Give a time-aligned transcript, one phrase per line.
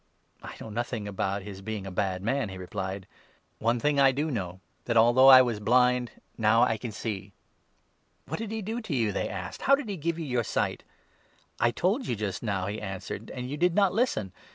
[0.41, 3.05] "I know nothing about his being a bad man," he replied;
[3.59, 3.63] 25 JOHN, 9—10.
[3.63, 7.33] 185 "one thing I do know, that although I was blind, now I can see.
[8.27, 10.43] ""What did he do to you?" they asked." How did he give 26 you your
[10.43, 10.83] sight?""
[11.59, 14.33] I told you just now," he answered, "and you did not listen.